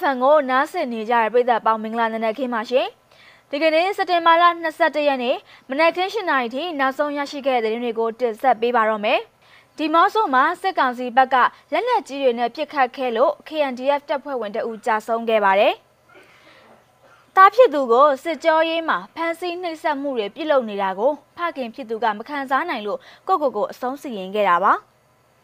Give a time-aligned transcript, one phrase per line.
[0.00, 2.86] FM ကိုနားဆင်နေကြတဲ့ပရိသတ်ပေါင်းမင်္ဂလာနံနက်ခင်းပါရှင်။
[3.50, 5.36] ဒီကနေ့စက်တင်ဘာလ22ရက်နေ့
[5.70, 9.18] မနက်ခင်း7:00နာရီထိနောက်ဆုံးရရှိခဲ့တဲ့သတင်းတွေကိုတင်ဆက်ပေးပါတော့မယ်။
[9.76, 11.36] ဒီမော့ဆိုမှာစစ်ကောင်စီဘက်က
[11.72, 15.74] လက်နက်ကြီးတွေနဲ့ပစ်ခတ်ခဲ့လို့ KNDF တပ်ဖွဲ့ဝင်တအူကြာဆုံးခဲ့ပါတယ်။
[17.36, 22.98] တားဖြစ်သူကိုစစ်ကြောရေးမှာဖမ်းဆီးနှိပ်စက်မှုတွေပြုလုပ်နေတာကိုဖခင်ဖြစ်သူကမခံစားနိုင်လို့
[23.28, 24.72] ကိုကိုကိုအဆုံးစီရင်ခဲ့တာပါ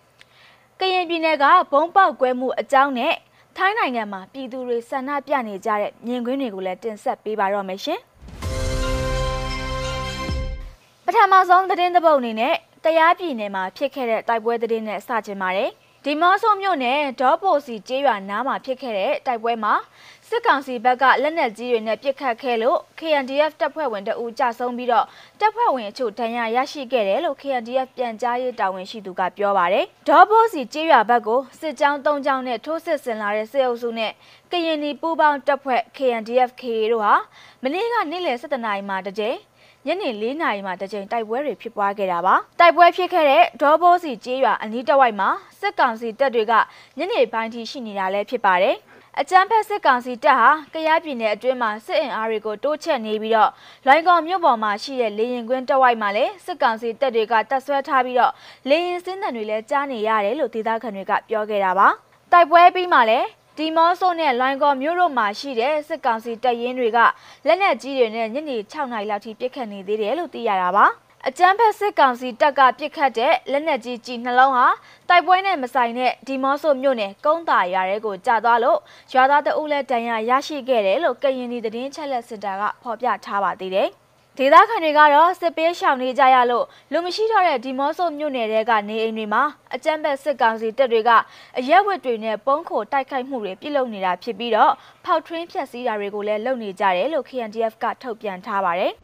[0.80, 3.14] ။ကရင်ပြည်နယ်ကဘုံပေါက်ကွဲမှုအကြောင်းနဲ့
[3.60, 8.00] ထိုင်းနိုင်ငံမှာပြည်သူတွေဆန္ဒပြနေကြတဲ့မြင်ကွင်းတွေကိုလည်းတင်ဆက်ပေးပါတော့မယ်ရှင်။
[11.06, 12.54] ပထမဆုံးသတင်းသဘုတ်အနေနဲ့
[12.84, 15.70] တရားပြည်နယ်မှာဖြစ်ခဲ့တဲ့တိုက်ပွဲသတင်းနဲ့စတင်ပါတယ်။
[16.04, 19.74] ဒီမော့ဆိုမြို့နယ်ဒေါ်ပိုစီကျေးရွာနားမှာဖြစ်ခဲ့တဲ့တိုက်ပွဲမှာ
[20.28, 25.06] စစ်ကောင်စီဘက်ကလက်နက်ကြီးတွေနဲ့ပစ်ခတ်ခဲ့လို့ KNDF တပ်ဖွဲ့ဝင်တအူကြဆုံးပြီးတော့
[25.40, 34.12] တပ်ဖွဲ့ဝင်အချို့ဒဏ်ရာရရှိခဲ့တယ်လို့ KNDF ပြန်ကြားရေးတာဝန်ရှိသူကပြောပါတယ်။ဒေါ်ပိုစီကျေးရွာဘက်ကိုစစ်ကြောင်း၃ကြောင်းနဲ့ထိုးစစ်ဆင်လာတဲ့စစ်အုပ်စုနဲ့
[34.50, 37.14] ကရင်နီပူးပေါင်းတပ်ဖွဲ့ KNDF KA တို့ဟာ
[37.62, 39.36] မနေ့ကနေ့လယ်7:00နာရီမှာတကြိမ်
[39.90, 45.28] ညနေ၄နာရီမှာတကြိမ်တိုက်ပွဲတွေဖြစ်ပွားခဲ့တာပါတိုက်ပွဲဖြစ်ခဲ့တဲ့ဒေါ်ဘိုးစီကျေးရွာအနီးတစ်ဝိုက်မှာ
[45.60, 46.52] စစ်ကောင်စီတပ်တွေက
[46.98, 48.76] ညနေပိုင်းထိရှိနေတာလည်းဖြစ်ပါတယ်
[49.20, 53.50] အကြမ်းဖက်စစ်ကောင်စီတပ်ဟာကရားပြည်နယ်အတွင်းမှာစစ်အင်အားတွေကိုတိုးချဲ့နေပြီးတော့
[53.86, 58.32] လိုင်ကောင်မြို့ပေါ်မှာရှိတဲ့လေရင်ကွင်းတဝိုက်မှာလည်းစစ်ကောင်စီတပ်တွေကတပ်ဆွဲထားပြီးတော့
[58.68, 61.88] လေရင်စင်းတံတွေလည်းကြားနေရတယ်လို့ဒေသခံတွေကပြောခဲ့တာပါ
[62.32, 63.26] တိုက်ပွဲပြီးမှလည်း
[63.58, 66.98] ဒီမော့ဆိုနဲ့လိုင်ကော်မြို့တို့မှာရှိတဲ့စစ်ကောင်စီတပ်ရင်းတွေက
[67.46, 70.86] လက်နက်ကြီးတွေနဲ့ညနေ6နာရီလောက်ထိပစ်ခတ်နေသေးတယ်လို့သိရတာပါ
[71.28, 74.66] အကြမ်းဖက်စစ်ကောင်စီတပ်ကပစ်ခတ်တဲ့လက်နက်ကြီးကြီးနှလုံးဟာ
[75.08, 78.78] တိုက်ပွဲနဲ့မဆိုင်တဲ့ဒီမော့ဆိုမြို့နယ်ကုန်းတာရွာရဲကိုကြာသွားလို့
[79.12, 83.90] ရွာသားတအုပ်လည်းတန်ရာရရှိခဲ့တယ်လို့ကရင်ပြည်သတင်းချက်လက်စစ်တာကဖော်ပြထားပါသေးတယ်
[84.40, 89.42] ဒေသခံတွေကတော့စစ်ပေးရှောင်နေကြရလို့လူမရှိတော့တဲ့ဒီမော့ဆိုမြို့နယ်တဲကနေအိမ်တွေမှာ
[89.74, 91.10] အကြမ်းဖက်စစ်ကောင်စီတပ်တွေက
[91.58, 94.72] အရက်ဝတ်တွေနဲ့ပုံးခိုတိုက်ခိုက်မှုတွေပြုလုပ်နေတာဖြစ်ပြီးတော့
[95.04, 98.92] ဖောက်ထွင်းဖျက်ဆီးတာတွေကိုလည်းလုပ်နေကြတယ်လို့ KNDF ကထုတ်ပြန်ထားပါတယ်။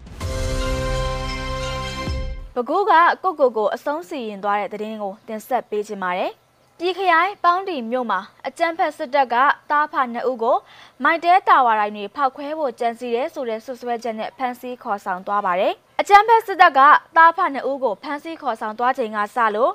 [2.54, 2.92] ပဲခူးက
[3.22, 6.32] ကုတ်ကိုကိုအဆုံးစီရင်သွားတဲ့သတင်းကိုတင်ဆက်ပေးချင်ပါတယ်။
[6.80, 9.34] ပြည်ခရိုင်ပေါင်းတီမြို့မှာအကြမ်းဖက်စစ်တပ်က
[9.70, 10.56] တားဖနှစ်ဦးကို
[11.02, 16.80] မိုက်တဲတာဝါတိုင်းတွေဖောက်ခွဲဖို့ကြံစီတယ်ဆိုတဲ့ဆွဆွဲချက်နဲ့ဖမ်းဆီးခေါ်ဆောင်သွားပါတယ်။အကြမ်းဖက်စစ်တပ်က
[17.16, 19.72] တားဖနှစ်ဦးကိုဖမ်းဆီးခေါ်ဆောင်သွားချိန်ကစလို့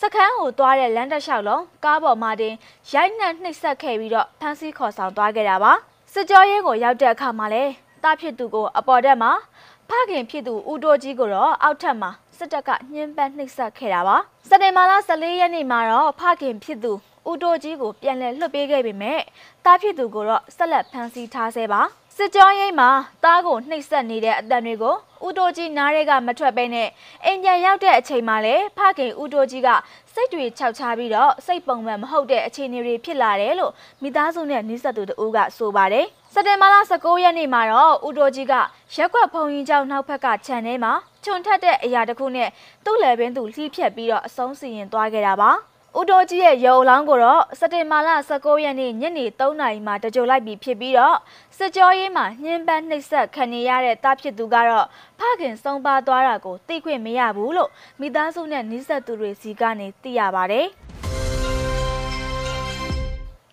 [0.00, 2.54] စခန်းကိုသွားတဲ့လမ်းတစ်လျှောက်လုံးကားပေါ်မှာတင်
[2.92, 5.72] ရိုက်နှက်နှိပ်စက်ခဲ့ပြီးတော့ဖမ်းဆီးခေါ်ဆောင်သွားခဲ့တာပါ။
[6.12, 7.64] စစ်ကြောရေးကိုရောက်တဲ့အခါမှာလဲ
[8.04, 9.32] တားဖြစ်သူကိုအပေါ်တက်မှာ
[9.88, 12.10] ဖခင်ဖြစ်သူဦးတိုးကြီးကိုတော့အောက်ထပ်မှာ
[12.42, 14.16] စစ်တပ်ကညှဉ်းပန်းနှိပ်စက်ခဲ့တာပါ
[14.48, 16.92] စက်တင်ဘာလ14ရက်နေ့မှာတော့ဖခင်ဖြစ်သူ
[17.30, 19.20] ဦးတိုးကြီးကိုပြန်လည်လွှတ်ပေးခဲ့ပေမဲ့
[19.64, 21.80] တားဖြစ်သူကိုတော့ဆက်လက်ဖမ်းဆီးထားဆဲပါ
[22.16, 22.88] စစ်ကြောရေးမှာ
[23.24, 24.94] တားကိုနှိပ်စက်နေတဲ့အတန်တွေကို
[25.26, 26.88] ဦးတိုးကြီးနားရဲကမထွက်ပဲနဲ့
[27.24, 29.68] အိမ်ပြန်ရောက်တဲ့အချိန်မှာလေဖခင်ဦးတိုးကြီးက
[30.14, 33.72] စိတ်တွေခြောက်ချပြီးတော့စိတ်ပုံမှန်မဟုတ်တဲ့အခြေအနေတွေဖြစ်လာတယ်လို့
[34.02, 38.54] မိသားစုနဲ့နှိစက်သူတို့ကဆိုပါတယ်စက်တင်ဘာလ19ရက်နေ့မှာတော့ဦးတိုးကြီးက
[38.94, 40.94] ရက်ွက်ဖုံကြီးကျောင်းနောက်ဘက်ကခြံထဲမှာ
[41.24, 42.48] ခြုံထက်တဲ့အရာတစ်ခုနဲ့
[42.84, 45.50] သူ့လယ်ပင်သူလှီးဖြက်ပြီးတော့အဆုံးစီရင်သွားခဲ့တာပါ
[45.98, 51.16] ဦးတိုးကြီးရဲ့ရုံအလောင်းကိုတော့စက်တင်ဘာလ19ရက်နေ့ညနေ3နာရီမှာတကြိုလိုက်ပြီးဖြစ်ပြီးတော့
[51.56, 54.86] စစ်ကြောရေးမှာညှင်းပန်းနှိပ်စက်ခံနေရတဲ့တားဖြစ်သူကတော့
[55.18, 60.66] ဖခင်ဆုံးပါသွားတာကိုသိခွင့်မရဘူးလို့မိသားစုနဲ့နှိစက်သူတွေစီကနေသိရပါတယ်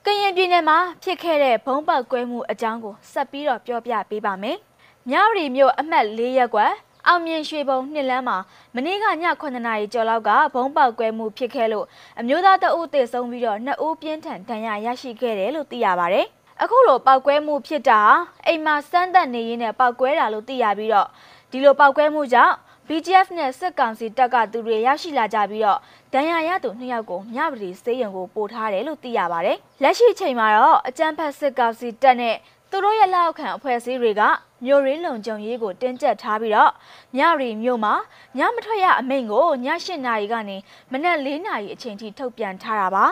[0.05, 4.57] ကရင်ပြည်နယ်မှာဖြစ်ခဲ့တဲ့ဘုံပေါက်ကွဲမှုအကြောင်းကိုဆက်ပြီးတော့ပြောပြပေးပါမယ်။
[5.09, 6.73] မြရီမြို့အမှတ်၄ရပ်ကွက်
[7.11, 8.37] အောင်မြင်ရွှေဘုံနှစ်လမ်းမှာ
[8.75, 9.09] မနေ့ကည
[9.41, 11.85] 9နာရီကျော်လောက်ကဘုံပေါက်ကွဲမှုဖြစ်ခဲ့လို့
[12.19, 16.21] အမျိုးသားတအုပ်သေဆုံးပြီးတော့နှစ်ဦးပြင်းထန်ဒဏ်ရာရရှိခဲ့တယ်လို့သိရပါဗျ။
[16.61, 18.01] အခုလိုပောက်ကွဲမှုဖြစ်တာ
[18.45, 21.07] အိမ်မှာစမ်းသပ်နေရင်းနဲ့ပောက်ကွဲတာလို့သိရပြီးတော့
[21.51, 22.53] ဒီလိုပောက်ကွဲမှုကြောင့်
[22.87, 25.79] BGF နဲ့စစ်ကောင်စီတပ်ကသူတွေရရှိလာကြပြီးတော့
[26.13, 32.35] ဒဏ်ရာရသူနှစ်ယောက်ကိုမြပတိစေးရုံကိုပို့ထားတယ်လို့သိရပါတယ်။လက်ရှိချိန်မှာတော့အကြမ်းဖက်စစ်ကောင်စီတပ်နဲ့
[32.69, 34.21] သူတို့ရဲ့လက်အောက်ခံအဖွဲ့အစည်းတွေက
[34.65, 36.71] မြို့ရင်းလုံခြုံရေးကိုတင်းကျပ်ထားပြီးတော့
[37.17, 37.93] ညရီမြို့မှာ
[38.37, 40.57] ညမထွက်ရအမိန့်ကိုည၈နာရီကနေ
[40.91, 43.05] မနက်၄နာရီအချိန်ထိထုတ်ပြန်ထားတာပါ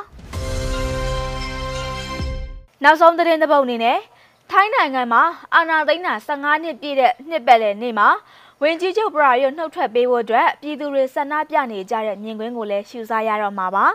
[2.84, 4.00] နောက်ဆုံးသတင်းတစ်ပုဒ်အနေနဲ့
[4.52, 5.24] ထိုင်းနိုင်ငံမှာ
[5.54, 8.10] အာဏာသိမ်းတာ15နှစ်ပြည့်တဲ့နှစ်ပတ်လည်နေ့မှာ
[8.62, 13.86] ဝင်ကြီးချုပ်ပရာရုံနှုတ်ထွက်ပေးဖို့အတွက်ပြည်သူတွေဆန္ဒပြနေကြတဲ့မြင်ကွင်းကိုလည်းရှုစားရတော့မှာပါ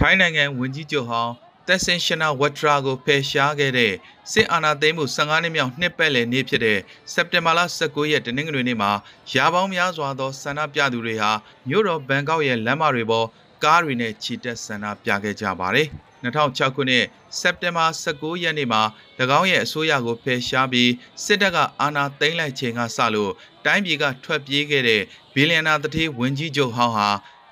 [0.00, 1.32] ထိုင်းနိုင်ငံဝန်ကြီးချုပ်ဟောင်း
[1.66, 3.92] တက်ဆင်ရှင်နာဝတ်ထရာကိုဖယ်ရှားခဲ့တဲ့
[4.32, 6.78] စစ်အာဏာသိမ်းမှု15နှစ်မြောက်နှစ်ပတ်လည်နေ့ဖြစ်တဲ့
[7.12, 8.92] စက်တင်ဘာလ19ရက်တနင်္ဂနွေနေ့မှာ
[9.32, 11.30] ရာပေါင်းများစွာသောဆန္ဒပြသူတွေဟာ
[11.68, 13.26] မြို့တော်ဘန်ကောက်ရဲ့လမ်းမတွေပေါ်
[13.64, 15.88] ကားတွေနဲ့ချီတက်ဆန္ဒပြခဲ့ကြပါတယ်။
[16.24, 17.04] 2006ခုနှစ်
[17.38, 18.82] စက်တင်ဘာ19ရက်နေ့မှာ၎
[19.38, 20.90] င်းရဲ့အစိုးရကိုဖယ်ရှားပြီး
[21.24, 23.32] စစ်တပ်ကအာဏာသိမ်းလိုက်ချိန်ကစလို့
[23.64, 25.02] တိုင်းပြည်ကထွက်ပြေးခဲ့တဲ့
[25.34, 27.08] ဘီလီယံနာတတိဝန်ကြီးချုပ်ဟောင်းဟာ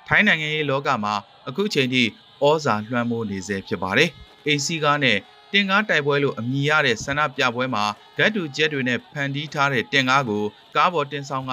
[0.07, 1.15] ထိုင်းနိုင်ငံရေးလောကမှာ
[1.49, 2.05] အခုချိန်ထိ
[2.45, 4.11] ဩဇာလွှမ်းမိုးနေဆဲဖြစ်ပါတယ်။
[4.49, 5.19] AC ကားနဲ့
[5.53, 7.85] တင်ကားတိုက်ပွဲလို့အမည်ရတဲ့ဆန္ဒပြပွဲမှာ
[8.17, 10.45] ဂတ်တူကျက်တွေနဲ့ဖန်တီးထားတဲ့တင်ကားကို
[10.77, 11.53] ကားပေါ်တင်ဆောင်က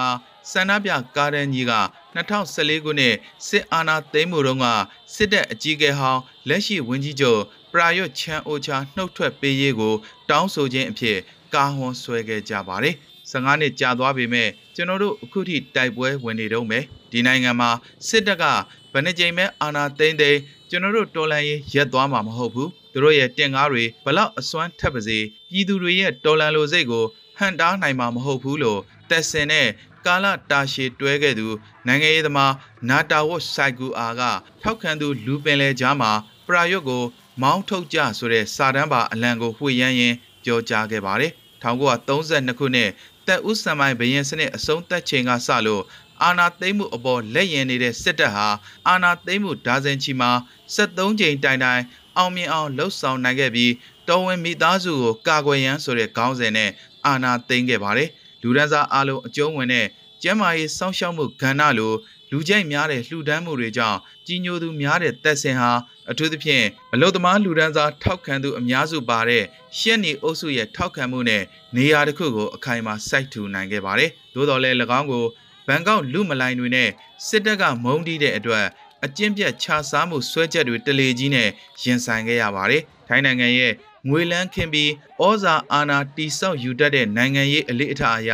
[0.50, 1.74] ဆန္ဒပြကားတန်းကြီးက
[2.14, 3.14] 2014ခုနှစ်
[3.48, 4.66] စစ်အာဏာသိမ်းမှုတုန်းက
[5.14, 7.40] စစ်တပ်အကြီးအကဲဟောင်းလက်ရှိဝန်ကြီးချုပ်
[7.72, 9.94] ပရာရွတ်ချန်အိုချာနှုတ်ထွက်ပေးရေးကို
[10.30, 11.18] တောင်းဆိုခြင်းအဖြစ်
[11.54, 12.96] ကာဟွန်ဆွဲခဲ့ကြပါတယ်။
[13.30, 17.70] 15နှစ်ကြာသွားပေမဲ့ကျွန်တော်တို့အခုထိတိုက်ပွဲဝင်နေတော့မယ်ဒီနိုင်ငံမှာ
[18.08, 18.44] စစ်တပ်က
[18.92, 20.40] ဗနစ်ကြိမ်မဲ့အာဏာသိမ်းသိမ်း
[20.74, 25.18] ကျွန်တော်တို့တော်လှန်ရေးရက်သွားမှာမဟုတ်ဘူးသူတို့ရဲ့တင်ကားတွေဘလောက်အစွမ်းထက်ပါစေ
[25.50, 27.04] ပြည်သူတွေရဲ့တော်လှန်လိုစိတ်ကို
[27.38, 28.80] ဟန်တားနိုင်မှာမဟုတ်ဘူးလို့
[29.10, 29.68] တက်စင်နဲ့
[30.06, 31.46] ကာလတာရှည်တွဲခဲ့သူ
[31.86, 32.52] နိုင်ငံရေးသမား
[32.88, 34.22] နာတာဝတ်ဆိုင်ကူအာက
[34.62, 36.10] ထောက်ခံသူလူပင်လေကြားမှာ
[36.46, 37.02] ပရာရွတ်ကို
[37.42, 41.32] မောင်းထုတ်ကြဆိုတဲ့စာတမ်းပါအလံကိုဝှေ့ရမ်းရင်းပြောကြားခဲ့ပါတယ်
[41.64, 42.90] 1932ခုနှစ်
[43.26, 45.82] တက်ဦးစံမိုင်ဘရင်စနစ်အဆုံးသတ်ချိန်ကစလို့
[46.22, 48.48] အာနာသိမ့်မှုအပေါ်လက်ရင်နေတဲ့စစ်တပ်ဟာ
[48.88, 50.30] အာနာသိမ့်မှုဒါဇင်ချီမှာ
[50.74, 51.82] 73ကြိမ်တိုင်တိုင်
[52.16, 53.72] အောင်မြင်အောင်လှုပ်ဆောင်နိုင်ခဲ့ပြီး
[54.08, 56.70] တော်ဝင်မိသားစုကိုကာကွယ်ရန်ဆိုတဲ့ခေါင်းစဉ်နဲ့
[57.06, 58.08] အာနာသိမ့်ခဲ့ပါတယ်
[58.44, 59.86] လူဒန်းစားအလုံးအကျုံးဝင်တဲ့
[60.22, 61.92] ကျမ်းမာရေးစောင့်ရှောက်မှုကဏ္ဍလို
[62.30, 65.70] လူကြိုက်များတဲ့လှူဒန်းမှုတွေကြောင့်ကြီးညိုသူများတဲ့သက်စင်ဟာ
[66.10, 66.64] အထူးသဖြင့်
[66.94, 69.44] အလုသမားလူဒန်းစားထောက်ခံသူအများစုပါတဲ့
[69.78, 71.42] ရှက်နီအုပ်စုရဲ့ထောက်ခံမှုနဲ့
[71.76, 75.24] နေရာတစ်ခုကိုအခိုင်အမာစိုက်ထူနိုင်ခဲ့ပါတယ်။သို့တော်လည်း၎င်းကို
[75.66, 76.88] ဘန်ကောက်လူမလိုင်းတွေနဲ့
[77.26, 78.66] စစ်တပ်ကမုန်းတီးတဲ့အတွက်
[79.04, 81.48] အကျင့်ပြတ်ခြားစားမှုဆွဲချက်တွေတလေကြီးနဲ့
[81.82, 83.72] ရင်ဆိုင်ခဲ့ရပါတယ်။ထိုင်းနိုင်ငံရဲ့
[84.08, 84.90] ငွေလန်းခင်ပြီး
[85.22, 88.32] ဩဇာအာဏာတိဆောက်ယူတတ်တဲ့နိုင်ငံရေးအလေးအထားအရ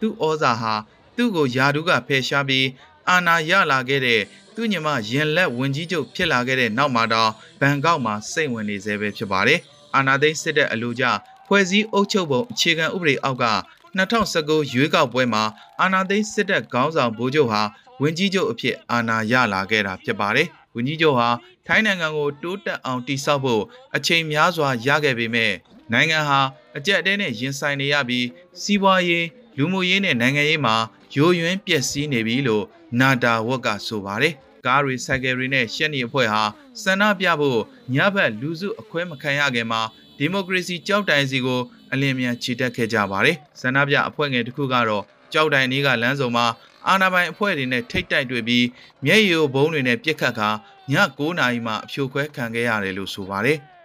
[0.00, 0.74] သူ့ဩဇာဟာ
[1.16, 2.66] သူ့ကိုယာဒုကဖယ်ရှားပြီး
[3.08, 4.20] အာဏာရလာခဲ့တဲ့
[4.54, 7.30] သူ့ညီမရင်လက်ဝင်ကြီးချုပ်ဖြစ်လာခဲ့တဲ့နောက်မှာတော့
[7.60, 9.58] ဘန်ကောက်မှာစိတ်ဝင်နေသေးပဲဖြစ်ပါတယ်။
[9.94, 11.04] အာဏာသိမ်းစစ်တပ်အလို့ကြ
[11.46, 13.46] ဖွဲ့စည်းအုပ်ချုပ်ပုံအခြေခံဥပဒေအောက်က
[13.98, 15.44] 2019ရွေးကောက်ပွဲမှာ
[15.80, 17.62] အာဏာသိမ်းစစ်တပ်ခေါင်းဆောင်ဗိုလ်ချုပ်ဟာ
[18.02, 21.28] ဝင်ကြီးချုပ်အဖြစ်အာဏာရလာခဲ့တာဖြစ်ပါတယ်။ ဝန်ကြီးချုပ်ဟာ
[21.66, 23.62] ထိုင်းနိုင်ငံကိုတိုးတက်အောင်တည်ဆောက်ဖို့
[23.96, 25.52] အချိန်များစွာရခဲ့ပေမဲ့
[25.92, 26.40] နိုင်ငံဟာ
[26.76, 28.26] အကြက်အတဲနဲ့ရင်ဆိုင်နေရပြီး
[28.62, 29.26] စီးပွားရေး
[29.58, 30.74] လူမှုရေးနဲ့နိုင်ငံရေးမှာ
[31.14, 32.64] ယိုယွင်းပျက်စီးနေပြီလို့
[33.00, 34.34] နာတာဝက်ကဆိုပါတယ်။
[34.66, 36.42] ကားတွေဆိုင်ကယ်တွေနဲ့ရှက်နီအဖွဲ့ဟာ
[36.82, 37.60] ဆန္ဒပြဖို့
[37.94, 39.80] ညဘက်လူစုအခွဲမခံရခင်မှာ
[40.18, 41.60] ဒီမိုကရေစီကြောက်တိုင်စီကို
[41.92, 46.46] အလင်းမြန်ချီတက်ခဲ့ကြပါတယ်။ဆန္ဒပြအဖွဲ့ငယ်တစ်ခုကတော့ကြောက်တိုင်နီးကလမ်းဆောင်မှာ
[46.87, 48.65] အာနာပိုင်အဖွဲ့တွေနဲ့ထိတ်တိုက်တွေ့ပြီး
[49.05, 50.49] မျက်ရည်ဘုံတွေနဲ့ပြစ်ခတ်ခါ
[50.91, 53.59] ည9နာရီမှအဖြိုခွဲခံခဲ့ရတယ်လို့ဆိုပါတယ်။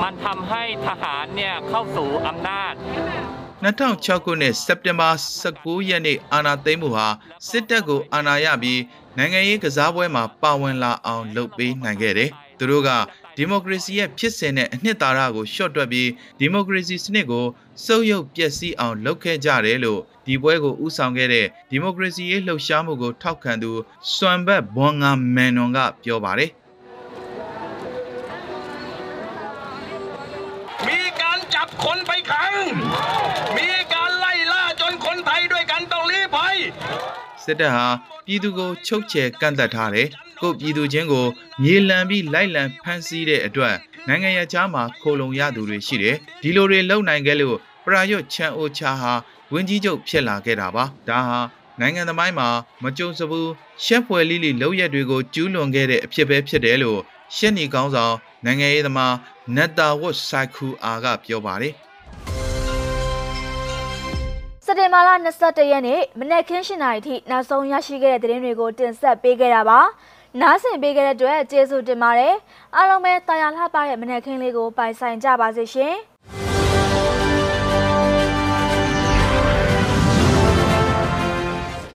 [0.00, 2.74] มันทำให้ทหารเนี่ยเข้าสู่อำนาจ
[3.62, 5.08] 2006ခုနှစ်စက်တင်ဘာ
[5.48, 7.06] 19ရက်နေ့အာဏာသိမ်းမှုဟာ
[7.48, 8.80] စစ်တပ်ကိုအာဏာရပြီး
[9.16, 12.90] နိုင်ငံရေးကစားပွဲမှာပါဝင်လာအောင်လုပ်ပေးနိုင်ခဲ့တယ်။သူတို့က
[13.36, 16.08] ဒီမိုကရေစီရဲ့ဖြစ်စဉ်နဲ့အနှစ်သာရကိုရှော့တွက်ပြီး
[16.38, 17.46] ဒီမိုကရေစီစနစ်ကို
[17.84, 23.70] စုပ်ယုပ်ပျက်စီးအောင်လုပ်ခဲ့ကြတယ်လို့ဒီပွဲကိုဥဆောင်ခဲ့တဲ့ဒီမိုကရေစီရေးလှုပ်ရှားမှုကိုထောက်ခံသူ
[24.14, 26.50] စွမ်ဘတ်ဘွန်ငါမန်နွန်ကပြောပါတယ်
[30.86, 32.52] มีการจับคนไปขัง
[33.56, 36.56] มีการไล่ล่าจนคนไทยด้วยกันต้องลี้ภัย
[37.44, 37.86] စစ်တပ်ဟာ
[38.26, 40.08] ပြည်သူကိုချုပ်ချယ်ကန့်သက်ထားတယ်။
[40.41, 41.25] ကိုယ့်ပြည်သူချင်းကို
[41.63, 43.75] မြေလံပြီးလိုက်လံဖမ်းဆီးတဲ့အတွက်
[44.07, 49.13] နိုင်ငံရခြားမှာခိုလုံရသူတွေရှိတယ်။ဒီလိုတွေလုံနိုင်ခဲ့လို့ပရာရွတ်ချန်အိုချာဟာ
[49.51, 51.39] ဝင်းကြီးချုပ်ဖြစ်လာခဲ့တာပါ။ဒါဟာ
[51.79, 52.47] နိုင်ငံသမိုင်းမှာ
[52.83, 53.49] မကြုံစဘူး
[53.83, 56.99] ရှက်ဖွယ်လိလိလောက်ရက်တွေကိုကျူးလွန်ခဲ့တဲ့အဖြစ်ပဲဖြစ်တယ်လို့
[57.35, 58.15] ရှက်နီကောင်းဆောင်
[58.45, 59.15] နိုင်ငံရေးသမား
[59.55, 61.73] နတ်တာဝတ်ဆိုင်ခူအာကပြောပါတယ်။
[64.65, 69.79] စက်တင်ဘာလ22ရက်နေ့မနက်ခင်း7:00နာရီထိနောက်ဆုံးရရှိခဲ့တဲ့သတင်းတွေကိုတင်ဆက်ပေးခဲ့တာပါ။
[70.41, 72.35] နားဆင်ပေးခဲ့တဲ့အတွက်ကျေးဇူးတင်ပါတယ်။
[72.75, 75.95] အားလုံးပဲတာယာလှပတဲ့မနက်ခင်းလေးကိုပိုင်ဆိုင်ကြပါစေရှင်။